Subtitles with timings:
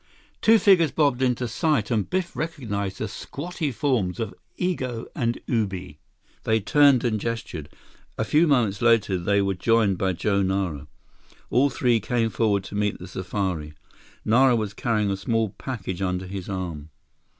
[0.41, 5.99] Two figures bobbed into sight, and Biff recognized the squatty forms of Igo and Ubi.
[6.43, 7.69] They turned and gestured.
[8.17, 10.87] A few moments later they were joined by Joe Nara.
[11.51, 13.75] All three came forward to meet the safari.
[14.25, 16.89] Nara was carrying a small package under his arm.